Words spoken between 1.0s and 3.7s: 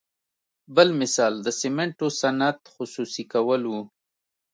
مثال د سمنټو صنعت خصوصي کول